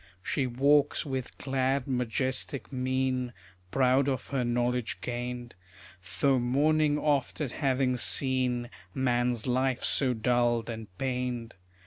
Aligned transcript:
She 0.23 0.47
walks 0.47 1.05
with 1.05 1.37
glad 1.37 1.87
majestic 1.87 2.73
mien, 2.73 3.33
Proud 3.69 4.07
of 4.09 4.29
her 4.29 4.43
knowledge 4.43 4.99
gained; 4.99 5.53
Though 6.21 6.39
mourning 6.39 6.97
oft 6.97 7.39
at 7.39 7.51
having 7.51 7.97
seen 7.97 8.71
Man's 8.95 9.45
life 9.45 9.83
so 9.83 10.15
dulled 10.15 10.71
and 10.71 10.87
pained. 10.97 11.53